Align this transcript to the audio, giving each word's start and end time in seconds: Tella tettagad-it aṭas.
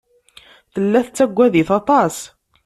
Tella 0.73 0.99
tettagad-it 1.05 1.69
aṭas. 1.79 2.15